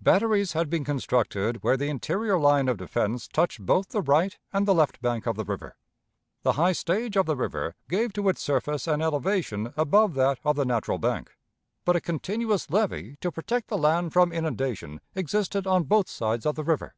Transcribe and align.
Batteries 0.00 0.52
had 0.54 0.68
been 0.68 0.82
constructed 0.84 1.62
where 1.62 1.76
the 1.76 1.86
interior 1.88 2.36
line 2.40 2.66
of 2.68 2.76
defense 2.76 3.28
touched 3.28 3.64
both 3.64 3.90
the 3.90 4.02
right 4.02 4.36
and 4.52 4.66
the 4.66 4.74
left 4.74 5.00
bank 5.00 5.28
of 5.28 5.36
the 5.36 5.44
river. 5.44 5.76
The 6.42 6.54
high 6.54 6.72
stage 6.72 7.16
of 7.16 7.26
the 7.26 7.36
river 7.36 7.76
gave 7.88 8.12
to 8.14 8.28
its 8.28 8.42
surface 8.42 8.88
an 8.88 9.00
elevation 9.00 9.72
above 9.76 10.14
that 10.14 10.40
of 10.42 10.56
the 10.56 10.64
natural 10.64 10.98
bank; 10.98 11.36
but 11.84 11.94
a 11.94 12.00
continuous 12.00 12.68
levee 12.68 13.16
to 13.20 13.30
protect 13.30 13.68
the 13.68 13.78
land 13.78 14.12
from 14.12 14.32
inundation 14.32 15.00
existed 15.14 15.68
on 15.68 15.84
both 15.84 16.08
sides 16.08 16.46
of 16.46 16.56
the 16.56 16.64
river. 16.64 16.96